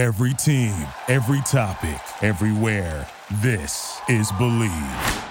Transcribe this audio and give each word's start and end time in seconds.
Every 0.00 0.32
team, 0.32 0.74
every 1.08 1.42
topic, 1.42 2.00
everywhere. 2.22 3.06
This 3.42 4.00
is 4.08 4.32
Bleav. 4.32 5.26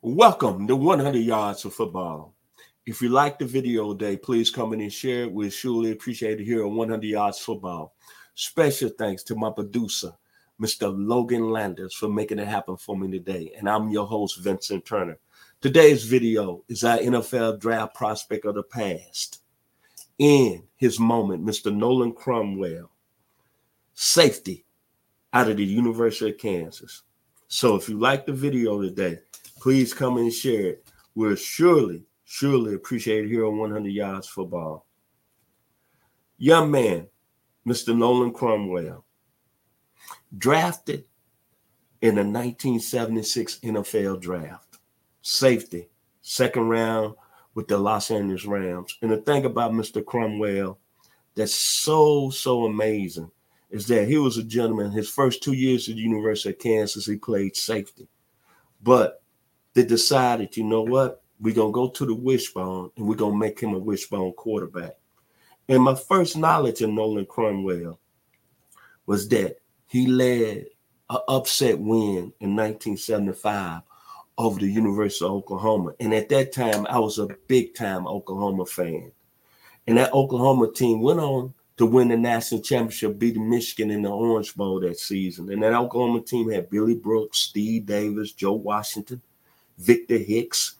Welcome 0.00 0.66
to 0.66 0.76
100 0.76 1.18
Yards 1.18 1.66
of 1.66 1.74
Football. 1.74 2.34
If 2.86 3.02
you 3.02 3.10
like 3.10 3.38
the 3.38 3.44
video 3.44 3.92
today, 3.92 4.16
please 4.16 4.50
come 4.50 4.72
in 4.72 4.80
and 4.80 4.90
share 4.90 5.24
it. 5.24 5.32
We 5.34 5.50
surely 5.50 5.92
appreciate 5.92 6.40
it 6.40 6.44
here 6.44 6.64
on 6.64 6.74
100 6.74 7.04
Yards 7.04 7.38
Football. 7.40 7.94
Special 8.34 8.88
thanks 8.88 9.22
to 9.24 9.34
my 9.34 9.50
producer, 9.50 10.12
Mr. 10.58 10.90
Logan 10.96 11.50
Landers, 11.50 11.92
for 11.92 12.08
making 12.08 12.38
it 12.38 12.48
happen 12.48 12.78
for 12.78 12.96
me 12.96 13.10
today. 13.10 13.52
And 13.58 13.68
I'm 13.68 13.90
your 13.90 14.06
host, 14.06 14.38
Vincent 14.40 14.86
Turner. 14.86 15.18
Today's 15.62 16.04
video 16.04 16.62
is 16.68 16.84
our 16.84 16.98
NFL 16.98 17.60
draft 17.60 17.94
prospect 17.94 18.44
of 18.44 18.56
the 18.56 18.62
past. 18.62 19.40
In 20.18 20.62
his 20.76 21.00
moment, 21.00 21.46
Mr. 21.46 21.74
Nolan 21.74 22.12
Cromwell, 22.12 22.90
safety 23.94 24.66
out 25.32 25.48
of 25.48 25.56
the 25.56 25.64
University 25.64 26.30
of 26.30 26.38
Kansas. 26.38 27.04
So 27.48 27.74
if 27.74 27.88
you 27.88 27.98
like 27.98 28.26
the 28.26 28.34
video 28.34 28.82
today, 28.82 29.18
please 29.58 29.94
come 29.94 30.18
and 30.18 30.30
share 30.30 30.66
it. 30.66 30.88
We'll 31.14 31.36
surely, 31.36 32.04
surely 32.24 32.74
appreciate 32.74 33.24
it 33.24 33.28
here 33.28 33.46
on 33.46 33.56
100 33.56 33.88
Yards 33.88 34.28
Football. 34.28 34.86
Young 36.36 36.70
man, 36.70 37.06
Mr. 37.66 37.96
Nolan 37.96 38.32
Cromwell, 38.32 39.06
drafted 40.36 41.06
in 42.02 42.16
the 42.16 42.24
1976 42.24 43.60
NFL 43.60 44.20
draft, 44.20 44.75
safety, 45.26 45.88
second 46.22 46.68
round 46.68 47.14
with 47.54 47.66
the 47.66 47.76
Los 47.76 48.10
Angeles 48.12 48.44
Rams. 48.44 48.96
And 49.02 49.10
the 49.10 49.16
thing 49.16 49.44
about 49.44 49.72
Mr. 49.72 50.04
Cromwell 50.04 50.78
that's 51.34 51.54
so, 51.54 52.30
so 52.30 52.64
amazing 52.64 53.30
is 53.70 53.88
that 53.88 54.06
he 54.06 54.18
was 54.18 54.38
a 54.38 54.44
gentleman. 54.44 54.92
His 54.92 55.08
first 55.08 55.42
two 55.42 55.54
years 55.54 55.88
at 55.88 55.96
the 55.96 56.00
University 56.00 56.50
of 56.50 56.58
Kansas, 56.60 57.06
he 57.06 57.16
played 57.16 57.56
safety. 57.56 58.06
But 58.80 59.20
they 59.74 59.84
decided, 59.84 60.56
you 60.56 60.62
know 60.62 60.82
what? 60.82 61.22
We're 61.40 61.54
going 61.54 61.72
to 61.72 61.74
go 61.74 61.88
to 61.88 62.06
the 62.06 62.14
wishbone 62.14 62.92
and 62.96 63.06
we're 63.06 63.16
going 63.16 63.32
to 63.32 63.38
make 63.38 63.58
him 63.58 63.74
a 63.74 63.78
wishbone 63.78 64.32
quarterback. 64.34 64.92
And 65.68 65.82
my 65.82 65.96
first 65.96 66.36
knowledge 66.36 66.82
of 66.82 66.90
Nolan 66.90 67.26
Cromwell 67.26 67.98
was 69.06 69.28
that 69.30 69.56
he 69.88 70.06
led 70.06 70.66
an 71.10 71.18
upset 71.28 71.78
win 71.78 72.32
in 72.40 72.54
1975 72.54 73.82
over 74.38 74.60
the 74.60 74.70
University 74.70 75.24
of 75.24 75.32
Oklahoma. 75.32 75.92
And 76.00 76.12
at 76.14 76.28
that 76.28 76.52
time, 76.52 76.86
I 76.88 76.98
was 76.98 77.18
a 77.18 77.28
big 77.48 77.74
time 77.74 78.06
Oklahoma 78.06 78.66
fan. 78.66 79.12
And 79.86 79.98
that 79.98 80.12
Oklahoma 80.12 80.72
team 80.72 81.00
went 81.00 81.20
on 81.20 81.54
to 81.76 81.86
win 81.86 82.08
the 82.08 82.16
national 82.16 82.62
championship, 82.62 83.18
beating 83.18 83.48
Michigan 83.48 83.90
in 83.90 84.02
the 84.02 84.08
Orange 84.08 84.54
Bowl 84.54 84.80
that 84.80 84.98
season. 84.98 85.50
And 85.50 85.62
that 85.62 85.74
Oklahoma 85.74 86.22
team 86.22 86.50
had 86.50 86.70
Billy 86.70 86.94
Brooks, 86.94 87.38
Steve 87.38 87.86
Davis, 87.86 88.32
Joe 88.32 88.54
Washington, 88.54 89.20
Victor 89.78 90.18
Hicks, 90.18 90.76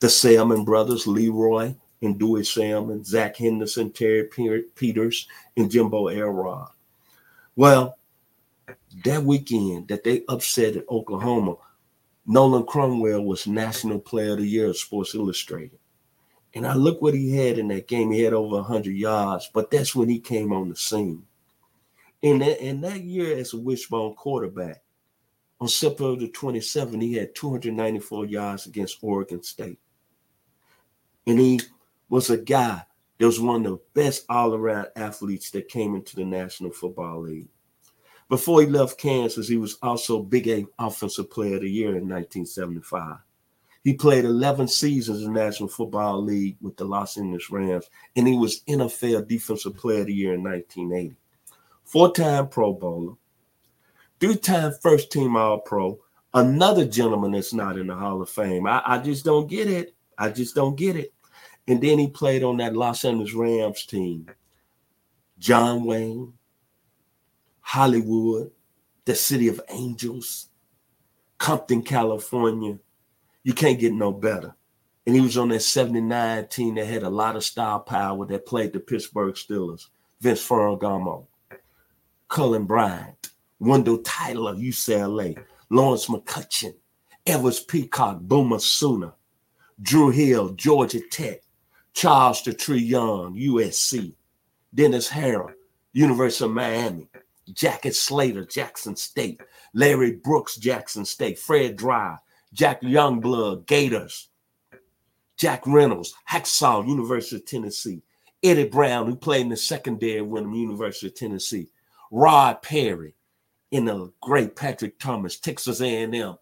the 0.00 0.08
Selmon 0.08 0.64
brothers, 0.64 1.06
Leroy 1.06 1.74
and 2.02 2.18
Dewey 2.18 2.42
Selmon, 2.42 3.04
Zach 3.04 3.36
Henderson, 3.36 3.90
Terry 3.90 4.28
Peters, 4.74 5.28
and 5.56 5.70
Jimbo 5.70 6.08
Elrod. 6.08 6.68
Well, 7.56 7.96
that 9.04 9.22
weekend 9.22 9.88
that 9.88 10.04
they 10.04 10.24
upset 10.28 10.76
at 10.76 10.88
Oklahoma, 10.88 11.56
Nolan 12.26 12.64
Cromwell 12.64 13.24
was 13.24 13.46
National 13.46 13.98
Player 13.98 14.32
of 14.32 14.38
the 14.38 14.46
Year 14.46 14.68
of 14.68 14.76
Sports 14.78 15.14
Illustrated. 15.14 15.78
And 16.54 16.66
I 16.66 16.74
look 16.74 17.02
what 17.02 17.14
he 17.14 17.36
had 17.36 17.58
in 17.58 17.68
that 17.68 17.88
game. 17.88 18.10
He 18.10 18.22
had 18.22 18.32
over 18.32 18.56
100 18.56 18.92
yards, 18.92 19.50
but 19.52 19.70
that's 19.70 19.94
when 19.94 20.08
he 20.08 20.20
came 20.20 20.52
on 20.52 20.68
the 20.68 20.76
scene. 20.76 21.24
In 22.22 22.38
that, 22.38 22.64
in 22.64 22.80
that 22.82 23.02
year 23.02 23.36
as 23.36 23.52
a 23.52 23.58
wishbone 23.58 24.14
quarterback, 24.14 24.82
on 25.60 25.68
September 25.68 26.16
the 26.16 26.30
27th, 26.30 27.02
he 27.02 27.14
had 27.14 27.34
294 27.34 28.26
yards 28.26 28.66
against 28.66 28.98
Oregon 29.02 29.42
State. 29.42 29.78
And 31.26 31.38
he 31.38 31.60
was 32.08 32.30
a 32.30 32.38
guy 32.38 32.84
that 33.18 33.26
was 33.26 33.40
one 33.40 33.66
of 33.66 33.72
the 33.72 33.80
best 33.94 34.24
all 34.28 34.54
around 34.54 34.88
athletes 34.96 35.50
that 35.50 35.68
came 35.68 35.94
into 35.94 36.16
the 36.16 36.24
National 36.24 36.70
Football 36.70 37.22
League. 37.22 37.48
Before 38.34 38.62
he 38.62 38.66
left 38.66 38.98
Kansas, 38.98 39.46
he 39.46 39.56
was 39.56 39.78
also 39.80 40.20
Big 40.20 40.48
Eight 40.48 40.66
Offensive 40.80 41.30
Player 41.30 41.54
of 41.54 41.60
the 41.60 41.70
Year 41.70 41.90
in 41.90 42.08
1975. 42.08 43.18
He 43.84 43.94
played 43.94 44.24
11 44.24 44.66
seasons 44.66 45.22
in 45.22 45.32
the 45.32 45.40
National 45.40 45.68
Football 45.68 46.20
League 46.20 46.56
with 46.60 46.76
the 46.76 46.84
Los 46.84 47.16
Angeles 47.16 47.48
Rams, 47.48 47.88
and 48.16 48.26
he 48.26 48.36
was 48.36 48.62
NFL 48.62 49.28
Defensive 49.28 49.76
Player 49.76 50.00
of 50.00 50.06
the 50.06 50.14
Year 50.14 50.34
in 50.34 50.42
1980. 50.42 51.14
Four 51.84 52.12
time 52.12 52.48
Pro 52.48 52.72
Bowler, 52.72 53.14
two-time 54.18 54.72
first 54.82 55.12
team 55.12 55.36
all 55.36 55.60
pro, 55.60 56.00
another 56.34 56.84
gentleman 56.84 57.30
that's 57.30 57.54
not 57.54 57.78
in 57.78 57.86
the 57.86 57.94
Hall 57.94 58.20
of 58.20 58.28
Fame. 58.28 58.66
I, 58.66 58.82
I 58.84 58.98
just 58.98 59.24
don't 59.24 59.48
get 59.48 59.68
it. 59.68 59.94
I 60.18 60.30
just 60.30 60.56
don't 60.56 60.74
get 60.74 60.96
it. 60.96 61.14
And 61.68 61.80
then 61.80 62.00
he 62.00 62.08
played 62.08 62.42
on 62.42 62.56
that 62.56 62.74
Los 62.74 63.04
Angeles 63.04 63.32
Rams 63.32 63.86
team. 63.86 64.28
John 65.38 65.84
Wayne, 65.84 66.32
Hollywood, 67.74 68.52
the 69.04 69.16
city 69.16 69.48
of 69.48 69.60
angels, 69.68 70.46
Compton, 71.38 71.82
California. 71.82 72.78
You 73.42 73.52
can't 73.52 73.80
get 73.80 73.92
no 73.92 74.12
better. 74.12 74.54
And 75.04 75.16
he 75.16 75.20
was 75.20 75.36
on 75.36 75.48
that 75.48 75.58
79 75.58 76.46
team 76.46 76.76
that 76.76 76.86
had 76.86 77.02
a 77.02 77.10
lot 77.10 77.34
of 77.34 77.42
star 77.42 77.80
power 77.80 78.26
that 78.26 78.46
played 78.46 78.72
the 78.72 78.78
Pittsburgh 78.78 79.34
Steelers. 79.34 79.88
Vince 80.20 80.48
Ferragamo, 80.48 81.26
Cullen 82.28 82.64
Bryant, 82.64 83.30
Wendell 83.58 83.98
Tyler, 84.04 84.54
UCLA, 84.54 85.36
Lawrence 85.68 86.06
McCutcheon, 86.06 86.76
Elvis 87.26 87.66
Peacock, 87.66 88.20
Boomer 88.20 88.60
Sooner, 88.60 89.14
Drew 89.82 90.10
Hill, 90.10 90.50
Georgia 90.50 91.00
Tech, 91.10 91.40
Charles 91.92 92.40
the 92.44 92.54
Tree 92.54 92.78
Young, 92.78 93.34
USC, 93.34 94.14
Dennis 94.72 95.08
Harrah, 95.10 95.54
University 95.92 96.44
of 96.44 96.52
Miami, 96.52 97.08
Jackie 97.52 97.90
Slater, 97.90 98.44
Jackson 98.44 98.96
State, 98.96 99.40
Larry 99.74 100.12
Brooks, 100.12 100.56
Jackson 100.56 101.04
State, 101.04 101.38
Fred 101.38 101.76
Dryer, 101.76 102.18
Jack 102.52 102.80
Youngblood, 102.82 103.66
Gators, 103.66 104.28
Jack 105.36 105.66
Reynolds, 105.66 106.14
Hacksaw, 106.30 106.86
University 106.86 107.36
of 107.36 107.44
Tennessee, 107.44 108.02
Eddie 108.42 108.68
Brown, 108.68 109.06
who 109.06 109.16
played 109.16 109.42
in 109.42 109.48
the 109.48 109.56
secondary 109.56 110.22
with 110.22 110.44
him, 110.44 110.54
University 110.54 111.08
of 111.08 111.14
Tennessee, 111.14 111.68
Rod 112.10 112.62
Perry, 112.62 113.14
in 113.70 113.86
the 113.86 114.12
great 114.20 114.54
Patrick 114.54 114.98
Thomas, 115.00 115.40
Texas 115.40 115.80
A&M, 115.80 116.36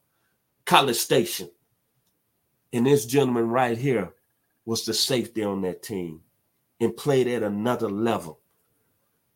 College 0.66 0.96
Station. 0.96 1.50
And 2.74 2.86
this 2.86 3.06
gentleman 3.06 3.48
right 3.48 3.78
here 3.78 4.12
was 4.66 4.84
the 4.84 4.92
safety 4.92 5.42
on 5.42 5.62
that 5.62 5.82
team 5.82 6.20
and 6.80 6.94
played 6.96 7.28
at 7.28 7.42
another 7.42 7.88
level. 7.88 8.40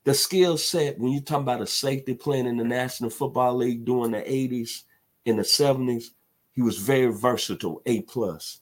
The 0.06 0.14
skill 0.14 0.56
set, 0.56 0.98
when 0.98 1.12
you 1.12 1.20
talk 1.20 1.40
about 1.40 1.60
a 1.60 1.66
safety 1.66 2.14
playing 2.14 2.46
in 2.46 2.56
the 2.56 2.64
National 2.64 3.10
Football 3.10 3.56
League 3.56 3.84
during 3.84 4.12
the 4.12 4.22
80s 4.22 4.84
and 5.26 5.38
the 5.38 5.42
70s, 5.42 6.06
he 6.52 6.62
was 6.62 6.78
very 6.78 7.12
versatile, 7.12 7.82
A 7.84 8.00
plus. 8.00 8.60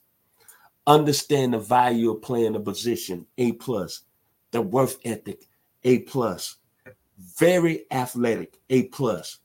Understand 0.85 1.53
the 1.53 1.59
value 1.59 2.11
of 2.11 2.21
playing 2.21 2.55
a 2.55 2.59
position, 2.59 3.25
A 3.37 3.53
plus. 3.53 4.01
The 4.51 4.61
worth 4.61 4.97
ethic, 5.05 5.47
A 5.85 5.99
plus 5.99 6.57
very 7.17 7.85
athletic, 7.91 8.57
A 8.69 8.83
plus. 8.83 9.39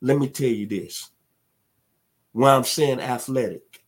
Let 0.00 0.18
me 0.18 0.28
tell 0.28 0.48
you 0.48 0.66
this. 0.66 1.10
When 2.32 2.50
I'm 2.50 2.64
saying 2.64 3.00
athletic, 3.00 3.84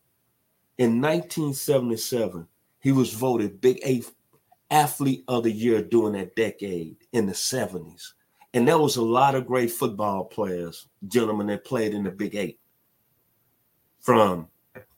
in 0.77 1.01
1977, 1.01 2.47
he 2.79 2.91
was 2.91 3.13
voted 3.13 3.61
Big 3.61 3.79
Eight 3.83 4.09
Athlete 4.71 5.23
of 5.27 5.43
the 5.43 5.51
Year 5.51 5.81
during 5.83 6.13
that 6.13 6.35
decade 6.35 6.95
in 7.11 7.27
the 7.27 7.33
70s. 7.33 8.13
And 8.53 8.67
there 8.67 8.79
was 8.79 8.95
a 8.95 9.03
lot 9.03 9.35
of 9.35 9.45
great 9.45 9.71
football 9.71 10.25
players, 10.25 10.87
gentlemen, 11.07 11.47
that 11.47 11.65
played 11.65 11.93
in 11.93 12.03
the 12.03 12.11
Big 12.11 12.35
Eight. 12.35 12.59
From 13.99 14.47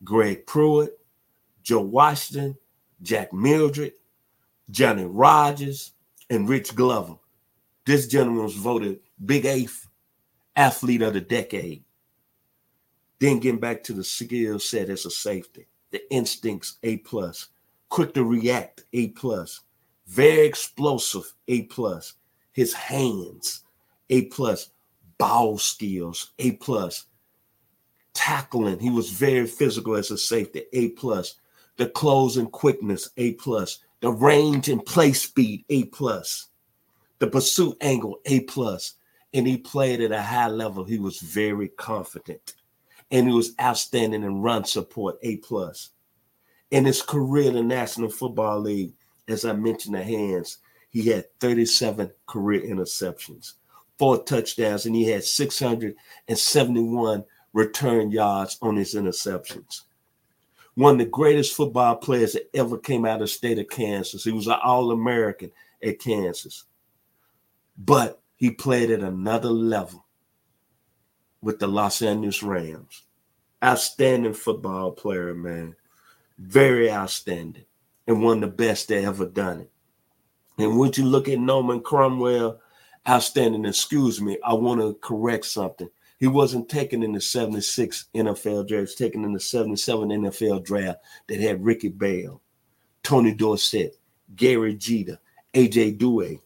Greg 0.04 0.48
Pruitt, 0.48 0.98
Joe 1.62 1.82
Washington, 1.82 2.56
Jack 3.02 3.34
Mildren, 3.34 3.92
Johnny 4.72 5.06
Rodgers, 5.06 5.92
and 6.30 6.48
Rich 6.48 6.76
Glover. 6.76 7.16
This 7.86 8.08
gentleman 8.08 8.44
was 8.44 8.56
voted 8.56 9.00
Big 9.26 9.46
Eighth 9.46 9.88
athlete 10.56 11.02
of 11.02 11.14
the 11.14 11.22
decade. 11.22 11.84
Then 13.20 13.40
getting 13.40 13.60
back 13.60 13.84
to 13.84 13.94
the 13.94 14.04
skill 14.04 14.60
set 14.60 14.90
as 14.90 15.06
a 15.06 15.12
safety, 15.12 15.68
the 15.92 16.02
instincts 16.12 16.78
A 16.84 16.98
plus, 16.98 17.50
quick 17.94 18.16
to 18.16 18.24
react 18.24 18.86
A 18.94 19.10
plus, 19.10 19.62
very 20.08 20.48
explosive 20.48 21.32
A 21.48 21.62
plus, 21.66 22.16
his 22.52 22.74
hands 22.74 23.66
A 24.10 24.24
plus, 24.26 24.72
ball 25.20 25.60
skills 25.60 26.32
A 26.40 26.54
plus. 26.54 27.06
tackling. 28.16 28.80
He 28.80 28.90
was 28.90 29.12
very 29.12 29.46
physical 29.46 29.96
as 29.96 30.10
a 30.10 30.18
safety, 30.18 30.64
A 30.74 30.90
plus. 30.90 31.36
The 31.78 31.88
closing 31.88 32.48
quickness, 32.48 33.12
A 33.18 33.34
plus. 33.34 33.78
The 34.02 34.12
range 34.12 34.70
and 34.70 34.84
play 34.84 35.14
speed, 35.14 35.64
A 35.70 35.84
plus. 35.86 36.48
The 37.20 37.28
pursuit 37.28 37.78
angle, 37.80 38.18
A 38.26 38.40
plus. 38.40 38.96
And 39.36 39.46
he 39.46 39.58
played 39.58 40.02
at 40.02 40.12
a 40.12 40.22
high 40.22 40.48
level. 40.48 40.84
He 40.84 40.98
was 40.98 41.20
very 41.20 41.70
confident. 41.70 42.56
And 43.12 43.28
he 43.28 43.34
was 43.36 43.54
outstanding 43.62 44.24
in 44.24 44.42
run 44.42 44.66
support, 44.66 45.20
A 45.22 45.38
plus. 45.38 45.92
In 46.72 46.86
his 46.86 47.02
career 47.02 47.50
in 47.50 47.56
the 47.56 47.64
National 47.64 48.10
Football 48.10 48.62
League, 48.62 48.94
as 49.28 49.46
I 49.46 49.54
mentioned, 49.54 49.96
the 49.96 50.04
hands, 50.04 50.60
he 50.90 51.10
had 51.10 51.26
37 51.40 52.12
career 52.28 52.62
interceptions, 52.62 53.54
four 53.98 54.24
touchdowns, 54.24 54.86
and 54.86 54.96
he 54.96 55.06
had 55.06 55.24
671 55.24 57.24
return 57.54 58.12
yards 58.12 58.58
on 58.62 58.76
his 58.76 58.96
interceptions. 58.96 59.82
One 60.76 60.94
of 60.94 61.00
the 61.00 61.06
greatest 61.06 61.56
football 61.56 61.96
players 61.96 62.34
that 62.34 62.50
ever 62.56 62.78
came 62.78 63.06
out 63.06 63.16
of 63.16 63.22
the 63.22 63.28
state 63.28 63.60
of 63.60 63.70
Kansas. 63.70 64.24
He 64.24 64.32
was 64.32 64.48
an 64.48 64.58
All 64.64 64.92
American 64.92 65.52
at 65.84 66.00
Kansas. 66.00 66.66
But 67.78 68.22
he 68.36 68.52
played 68.52 68.90
at 68.90 69.02
another 69.02 69.50
level 69.50 70.06
with 71.42 71.60
the 71.60 71.68
Los 71.68 72.02
Angeles 72.02 72.42
Rams. 72.42 73.04
Outstanding 73.64 74.34
football 74.34 74.92
player, 74.92 75.34
man. 75.34 75.76
Very 76.38 76.92
outstanding. 76.92 77.66
And 78.08 78.22
one 78.22 78.44
of 78.44 78.50
the 78.50 78.56
best 78.56 78.90
that 78.90 79.04
ever 79.04 79.26
done 79.26 79.62
it. 79.62 79.72
And 80.58 80.78
when 80.78 80.92
you 80.96 81.06
look 81.06 81.30
at 81.30 81.40
Norman 81.40 81.82
Cromwell, 81.82 82.60
outstanding, 83.08 83.66
excuse 83.66 84.22
me, 84.22 84.38
I 84.44 84.54
want 84.54 84.82
to 84.82 84.96
correct 85.02 85.46
something. 85.46 85.90
He 86.20 86.28
wasn't 86.28 86.70
taken 86.70 87.04
in 87.04 87.12
the 87.12 87.22
76 87.22 88.06
NFL 88.16 88.68
draft, 88.68 88.70
he 88.70 88.76
was 88.76 88.96
taken 88.96 89.24
in 89.26 89.34
the 89.34 89.40
77 89.40 90.10
NFL 90.10 90.64
draft 90.64 91.00
that 91.28 91.40
had 91.40 91.64
Ricky 91.64 91.90
Bell, 91.90 92.42
Tony 93.02 93.34
Dorsett, 93.34 93.98
Gary 94.36 94.76
Jeter, 94.76 95.20
AJ 95.54 95.98
Duhe, 95.98 96.40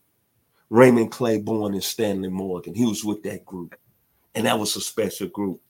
Raymond 0.70 1.12
Clayborn, 1.12 1.74
and 1.74 1.84
Stanley 1.84 2.30
Morgan. 2.30 2.74
He 2.74 2.86
was 2.86 3.06
with 3.06 3.24
that 3.24 3.46
group. 3.46 3.76
And 4.36 4.46
that 4.46 4.60
was 4.60 4.76
a 4.76 4.82
special 4.82 5.28
group. 5.28 5.62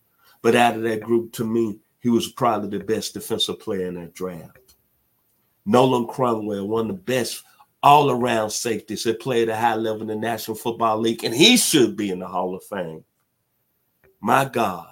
But 0.41 0.55
out 0.55 0.75
of 0.75 0.83
that 0.83 1.01
group, 1.01 1.33
to 1.33 1.45
me, 1.45 1.79
he 2.07 2.11
was 2.11 2.29
probably 2.29 2.69
the 2.69 2.85
best 2.85 3.13
defensive 3.13 3.59
player 3.59 3.87
in 3.87 3.95
that 3.95 4.13
draft. 4.13 4.75
Nolan 5.65 6.07
Cromwell, 6.07 6.65
one 6.65 6.89
of 6.89 6.95
the 6.95 7.03
best 7.03 7.43
all 7.83 8.09
around 8.09 8.49
safeties 8.49 9.03
that 9.03 9.19
played 9.19 9.49
at 9.49 9.57
a 9.57 9.59
high 9.59 9.75
level 9.75 10.03
in 10.03 10.07
the 10.07 10.15
National 10.15 10.55
Football 10.55 10.99
League, 10.99 11.25
and 11.25 11.35
he 11.35 11.57
should 11.57 11.97
be 11.97 12.09
in 12.09 12.19
the 12.19 12.27
Hall 12.27 12.55
of 12.55 12.63
Fame. 12.63 13.03
My 14.21 14.45
God, 14.45 14.87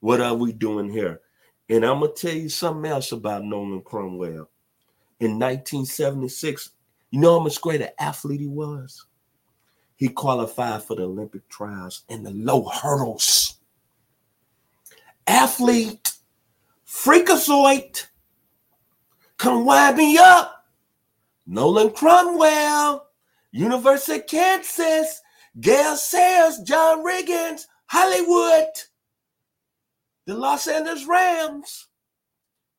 what 0.00 0.20
are 0.20 0.34
we 0.34 0.52
doing 0.52 0.90
here? 0.90 1.22
And 1.70 1.82
I'm 1.82 2.00
going 2.00 2.14
to 2.14 2.20
tell 2.26 2.36
you 2.36 2.50
something 2.50 2.90
else 2.90 3.12
about 3.12 3.44
Nolan 3.44 3.80
Cromwell. 3.80 4.50
In 5.20 5.38
1976, 5.38 6.72
you 7.10 7.20
know 7.20 7.38
how 7.38 7.44
much 7.44 7.58
great 7.58 7.80
an 7.80 7.88
athlete 7.98 8.40
he 8.40 8.46
was? 8.46 9.06
He 9.96 10.10
qualified 10.10 10.82
for 10.82 10.94
the 10.94 11.04
Olympic 11.04 11.48
trials 11.48 12.02
in 12.10 12.22
the 12.22 12.32
low 12.32 12.64
hurdles. 12.68 13.54
Athlete, 15.26 16.07
freakazoid, 16.88 18.06
come 19.36 19.64
wind 19.64 19.96
me 19.96 20.18
up. 20.18 20.54
Nolan 21.46 21.90
Cromwell, 21.90 23.06
University 23.52 24.18
of 24.18 24.26
Kansas, 24.26 25.20
Gale 25.60 25.96
Sayers, 25.96 26.58
John 26.60 27.04
Riggins, 27.04 27.62
Hollywood, 27.86 28.68
the 30.26 30.34
Los 30.34 30.66
Angeles 30.66 31.06
Rams. 31.06 31.88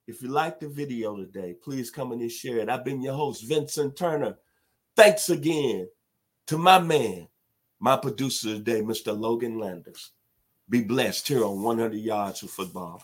If 0.07 0.21
you 0.21 0.29
like 0.29 0.59
the 0.59 0.67
video 0.67 1.15
today, 1.17 1.55
please 1.61 1.89
come 1.89 2.11
in 2.11 2.21
and 2.21 2.31
share 2.31 2.57
it. 2.57 2.69
I've 2.69 2.85
been 2.85 3.01
your 3.01 3.15
host, 3.15 3.47
Vincent 3.47 3.95
Turner. 3.95 4.37
Thanks 4.95 5.29
again 5.29 5.87
to 6.47 6.57
my 6.57 6.79
man, 6.79 7.27
my 7.79 7.95
producer 7.97 8.55
today, 8.55 8.81
Mr. 8.81 9.17
Logan 9.17 9.59
Landers. 9.59 10.11
Be 10.69 10.81
blessed 10.81 11.27
here 11.27 11.43
on 11.43 11.63
100 11.63 11.95
Yards 11.95 12.43
of 12.43 12.51
Football. 12.51 13.03